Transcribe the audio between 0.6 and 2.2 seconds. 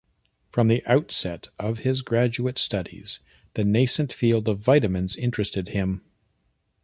the outset of his